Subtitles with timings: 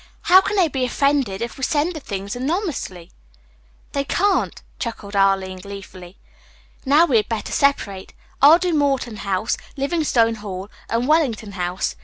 [0.23, 3.11] "How can they be offended if we send the things anonymously?"
[3.91, 6.17] "They can't," chuckled Arline gleefully.
[6.87, 8.11] "Now we had better separate.
[8.41, 11.95] I'll do Morton House, Livingstone Hall and Wellington House.